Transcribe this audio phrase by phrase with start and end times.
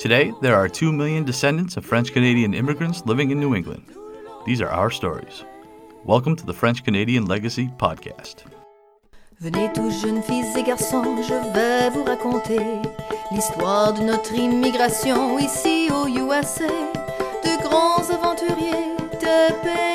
[0.00, 3.84] Today, there are 2 million descendants of French Canadian immigrants living in New England.
[4.46, 5.44] These are our stories.
[6.06, 8.44] Welcome to the French Canadian Legacy Podcast.
[9.42, 12.60] Venez tous jeunes filles et garçons, je vais vous raconter
[13.30, 16.66] l'histoire de notre immigration ici USA,
[17.44, 19.89] de grands aventuriers de.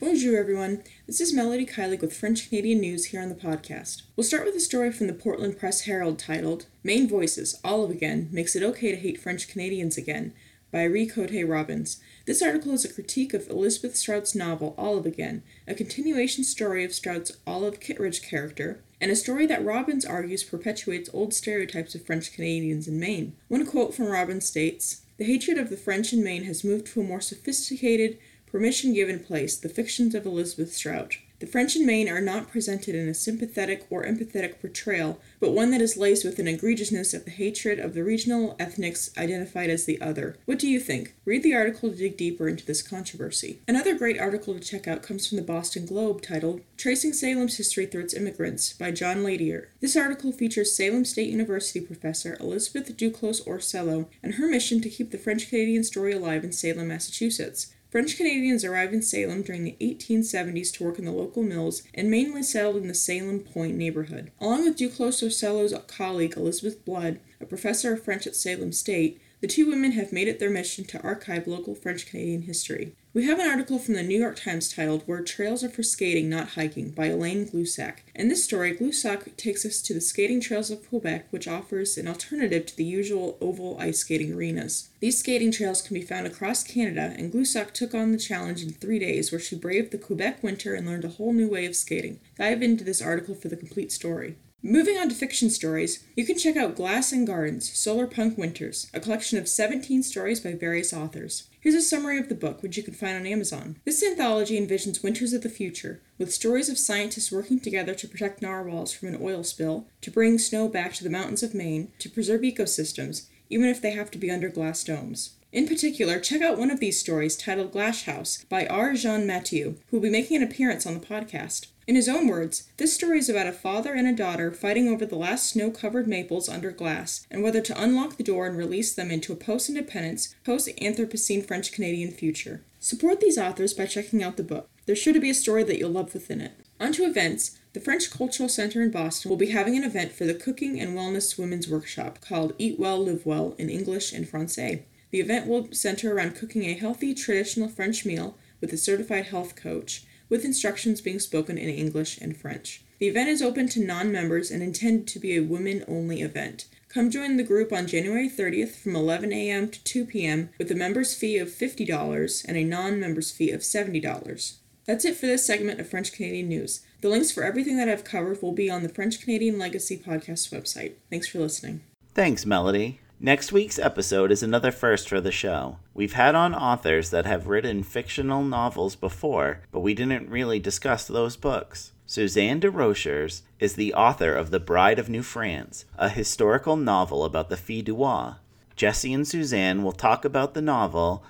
[0.00, 0.82] Bonjour, everyone.
[1.06, 4.00] This is Melody Kylik with French Canadian News here on the podcast.
[4.16, 8.30] We'll start with a story from the Portland Press Herald titled Maine Voices Olive Again
[8.32, 10.32] Makes It Okay to Hate French Canadians Again
[10.72, 12.00] by Rhea Côté Robbins.
[12.24, 16.94] This article is a critique of Elizabeth Strout's novel Olive Again, a continuation story of
[16.94, 22.32] Strout's Olive Kitteridge character, and a story that Robbins argues perpetuates old stereotypes of French
[22.32, 23.36] Canadians in Maine.
[23.48, 27.02] One quote from Robbins states The hatred of the French in Maine has moved to
[27.02, 28.16] a more sophisticated,
[28.50, 31.18] Permission given place, the fictions of Elizabeth Strout.
[31.38, 35.70] The French in Maine are not presented in a sympathetic or empathetic portrayal, but one
[35.70, 39.86] that is laced with an egregiousness of the hatred of the regional ethnics identified as
[39.86, 40.36] the other.
[40.44, 41.14] What do you think?
[41.24, 43.60] Read the article to dig deeper into this controversy.
[43.66, 47.86] Another great article to check out comes from the Boston Globe titled Tracing Salem's History
[47.86, 49.70] Through Its Immigrants by John Ladier.
[49.80, 55.10] This article features Salem State University professor Elizabeth Duclos Orsello and her mission to keep
[55.10, 57.72] the French Canadian story alive in Salem, Massachusetts.
[57.90, 62.08] French Canadians arrived in Salem during the 1870s to work in the local mills and
[62.08, 64.30] mainly settled in the Salem Point neighborhood.
[64.40, 69.46] Along with Duclos Orsello's colleague Elizabeth Blood, a professor of French at Salem State, the
[69.46, 72.92] two women have made it their mission to archive local French Canadian history.
[73.12, 76.28] We have an article from the New York Times titled Where Trails Are for Skating,
[76.28, 78.00] Not Hiking by Elaine Glusac.
[78.14, 82.06] In this story, Glusac takes us to the skating trails of Quebec, which offers an
[82.06, 84.90] alternative to the usual oval ice skating arenas.
[85.00, 88.70] These skating trails can be found across Canada, and Glusac took on the challenge in
[88.70, 91.74] three days where she braved the Quebec winter and learned a whole new way of
[91.74, 92.20] skating.
[92.38, 94.36] Dive into this article for the complete story.
[94.62, 98.90] Moving on to fiction stories, you can check out Glass and Gardens Solar Punk Winters,
[98.92, 101.44] a collection of 17 stories by various authors.
[101.62, 103.76] Here's a summary of the book, which you can find on Amazon.
[103.86, 108.42] This anthology envisions winters of the future, with stories of scientists working together to protect
[108.42, 112.10] narwhals from an oil spill, to bring snow back to the mountains of Maine, to
[112.10, 115.36] preserve ecosystems, even if they have to be under glass domes.
[115.52, 118.94] In particular, check out one of these stories titled Glass House by R.
[118.94, 121.66] Jean Mathieu, who will be making an appearance on the podcast.
[121.88, 125.04] In his own words, this story is about a father and a daughter fighting over
[125.04, 128.94] the last snow covered maples under glass and whether to unlock the door and release
[128.94, 132.62] them into a post independence, post Anthropocene French Canadian future.
[132.78, 134.68] Support these authors by checking out the book.
[134.86, 136.52] There's sure to be a story that you'll love within it.
[136.78, 137.58] On to events.
[137.72, 140.96] The French Cultural Center in Boston will be having an event for the Cooking and
[140.96, 144.84] Wellness Women's Workshop called Eat Well, Live Well in English and Francais.
[145.10, 149.56] The event will center around cooking a healthy, traditional French meal with a certified health
[149.56, 152.82] coach with instructions being spoken in English and French.
[153.00, 156.66] The event is open to non members and intended to be a women only event.
[156.88, 159.68] Come join the group on January 30th from 11 a.m.
[159.70, 160.50] to 2 p.m.
[160.58, 164.54] with a member's fee of $50 and a non member's fee of $70.
[164.86, 166.84] That's it for this segment of French Canadian News.
[167.00, 170.50] The links for everything that I've covered will be on the French Canadian Legacy podcast
[170.50, 170.94] website.
[171.08, 171.82] Thanks for listening.
[172.14, 173.00] Thanks, Melody.
[173.22, 175.76] Next week's episode is another first for the show.
[175.92, 181.06] We've had on authors that have written fictional novels before, but we didn't really discuss
[181.06, 181.92] those books.
[182.06, 187.50] Suzanne Desrochers is the author of The Bride of New France, a historical novel about
[187.50, 188.36] the Filles du Roi.
[188.74, 191.22] Jesse and Suzanne will talk about the novel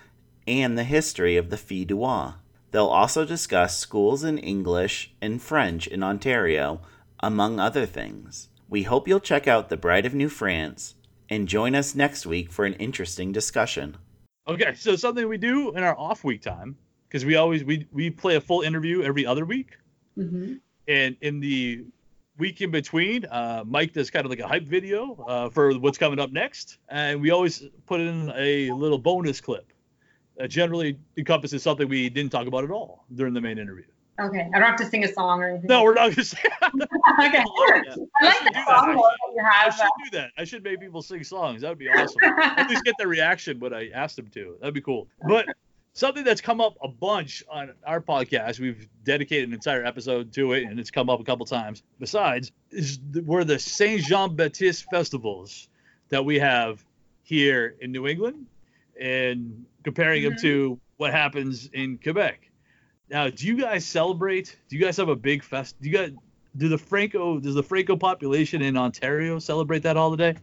[0.47, 2.35] and the history of the Filles du Roi.
[2.71, 6.83] They'll also discuss schools in English and French in Ontario,
[7.19, 8.47] among other things.
[8.69, 10.95] We hope you'll check out The Bride of New France
[11.31, 13.97] and join us next week for an interesting discussion.
[14.49, 16.77] Okay, so something we do in our off week time
[17.09, 19.77] because we always we we play a full interview every other week,
[20.19, 20.55] Mm-hmm.
[20.89, 21.85] and in the
[22.37, 25.99] week in between, uh, Mike does kind of like a hype video uh, for what's
[25.99, 29.73] coming up next, and we always put in a little bonus clip
[30.37, 33.85] that generally encompasses something we didn't talk about at all during the main interview.
[34.21, 35.69] Okay, I don't have to sing a song or anything.
[35.69, 36.39] No, we're not going to say.
[36.63, 36.75] okay.
[36.77, 37.45] Oh, I that.
[38.21, 38.67] I like should the do that.
[38.67, 39.75] song that you I have.
[39.75, 40.31] should uh, do that.
[40.37, 41.63] I should make people sing songs.
[41.63, 42.17] That would be awesome.
[42.23, 44.57] At least get their reaction when I asked them to.
[44.61, 45.09] That'd be cool.
[45.27, 45.47] But
[45.95, 50.53] something that's come up a bunch on our podcast, we've dedicated an entire episode to
[50.53, 51.83] it, and it's come up a couple times.
[51.99, 55.69] Besides, is the, were the Saint Jean Baptiste festivals
[56.11, 56.85] that we have
[57.23, 58.47] here in New England,
[59.01, 60.43] and comparing them mm-hmm.
[60.43, 62.50] to what happens in Quebec.
[63.11, 64.57] Now, do you guys celebrate?
[64.69, 65.75] Do you guys have a big fest?
[65.81, 66.13] Do you guys
[66.57, 67.41] do the Franco?
[67.41, 70.37] Does the Franco population in Ontario celebrate that holiday?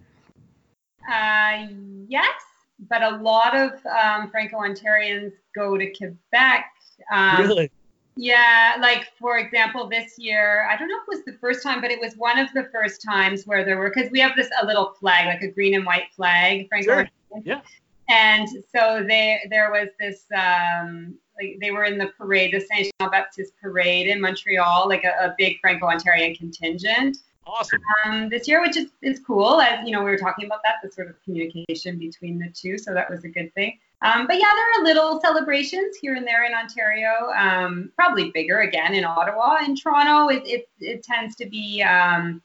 [1.10, 1.68] Uh,
[2.10, 2.42] yes,
[2.90, 6.66] but a lot of um, Franco-Ontarians go to Quebec.
[7.12, 7.72] Um, really?
[8.18, 11.80] Yeah, like for example, this year, I don't know if it was the first time,
[11.80, 14.50] but it was one of the first times where there were because we have this
[14.62, 16.96] a little flag, like a green and white flag, Franco.
[16.96, 17.08] Sure.
[17.44, 17.62] Yeah.
[18.10, 21.16] And so there there was this um
[21.59, 25.36] they were in the parade, the Saint Jean Baptiste parade in Montreal, like a, a
[25.38, 27.18] big Franco-Ontarian contingent
[27.48, 27.81] Awesome.
[28.06, 29.62] um, this year, which is, is cool.
[29.62, 32.77] As you know, we were talking about that, the sort of communication between the two.
[32.77, 33.80] So that was a good thing.
[34.01, 37.31] Um, but yeah, there are little celebrations here and there in Ontario.
[37.36, 39.59] Um, probably bigger again in Ottawa.
[39.65, 42.42] In Toronto, it, it, it tends to be, um,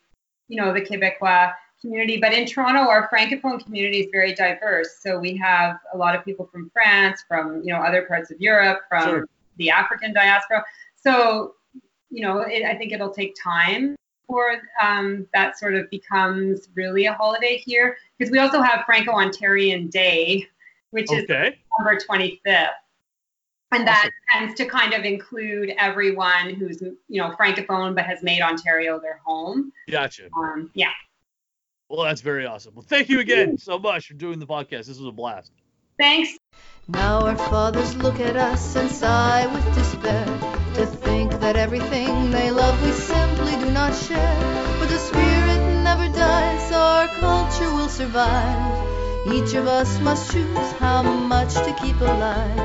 [0.49, 2.17] you know, the Quebecois community.
[2.17, 4.97] But in Toronto, our Francophone community is very diverse.
[5.01, 8.41] So we have a lot of people from France, from, you know, other parts of
[8.41, 9.29] Europe, from Sure.
[9.59, 10.65] the African diaspora.
[10.97, 11.57] So,
[12.09, 13.97] you know, it, I think it'll take time
[14.27, 17.99] for um, that sort of becomes really a holiday here.
[18.17, 20.47] Because we also have Franco-Ontarian Day,
[20.91, 22.69] which is November 25th.
[23.73, 28.43] And that tends to kind of include everyone who's, you know, francophone but has made
[28.43, 29.73] Ontario their home.
[29.91, 30.29] Gotcha.
[30.37, 30.91] Um, yeah.
[31.93, 32.75] Well, that's very awesome.
[32.75, 34.87] Well, thank you again so much for doing the podcast.
[34.87, 35.53] This was a blast.
[35.99, 36.39] Thanks.
[36.89, 40.25] Now our fathers look at us and sigh with despair
[40.77, 44.39] to think that everything they love we simply do not share.
[44.81, 49.29] But the spirit never dies, our culture will survive.
[49.31, 52.57] Each of us must choose how much to keep alive.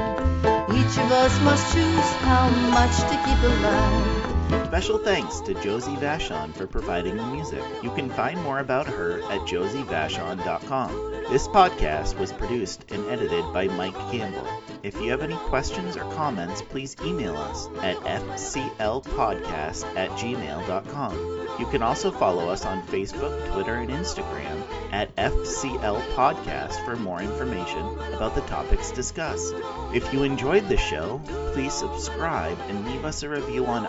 [0.71, 4.16] Each of us must choose how much to keep alive.
[4.47, 7.63] Special thanks to Josie Vachon for providing the music.
[7.83, 11.11] You can find more about her at josievashon.com.
[11.29, 14.47] This podcast was produced and edited by Mike Campbell.
[14.83, 21.37] If you have any questions or comments, please email us at fclpodcast at gmail.com.
[21.59, 27.19] You can also follow us on Facebook, Twitter, and Instagram at FCL Podcast for more
[27.19, 29.55] information about the topics discussed.
[29.93, 31.19] If you enjoyed the show,
[31.53, 33.85] please subscribe and leave us a review on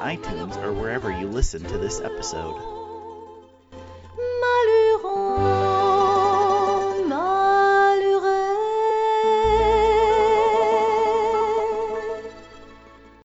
[0.49, 2.88] iTunes or wherever you listen to this episode.